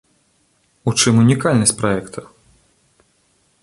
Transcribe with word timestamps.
У 0.91 0.95
чым 1.03 1.21
унікальнасць 1.25 1.77
праекта? 1.85 2.19